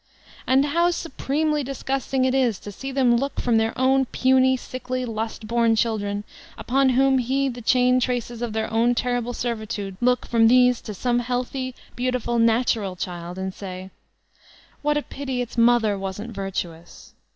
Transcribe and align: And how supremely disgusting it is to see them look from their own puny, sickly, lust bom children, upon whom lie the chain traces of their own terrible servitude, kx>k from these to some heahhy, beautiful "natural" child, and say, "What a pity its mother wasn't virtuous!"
And 0.47 0.65
how 0.65 0.89
supremely 0.89 1.63
disgusting 1.63 2.25
it 2.25 2.33
is 2.33 2.57
to 2.61 2.71
see 2.71 2.91
them 2.91 3.17
look 3.17 3.39
from 3.39 3.57
their 3.57 3.71
own 3.77 4.05
puny, 4.05 4.57
sickly, 4.57 5.05
lust 5.05 5.45
bom 5.45 5.75
children, 5.75 6.23
upon 6.57 6.89
whom 6.97 7.17
lie 7.19 7.49
the 7.49 7.61
chain 7.61 7.99
traces 7.99 8.41
of 8.41 8.53
their 8.53 8.67
own 8.73 8.95
terrible 8.95 9.31
servitude, 9.33 9.97
kx>k 10.01 10.27
from 10.27 10.47
these 10.47 10.81
to 10.81 10.95
some 10.95 11.21
heahhy, 11.21 11.75
beautiful 11.95 12.39
"natural" 12.39 12.95
child, 12.95 13.37
and 13.37 13.53
say, 13.53 13.91
"What 14.81 14.97
a 14.97 15.03
pity 15.03 15.39
its 15.39 15.55
mother 15.55 15.99
wasn't 15.99 16.31
virtuous!" 16.33 17.13